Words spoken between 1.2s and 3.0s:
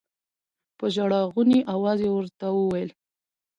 غوني اواز يې ورته وويل.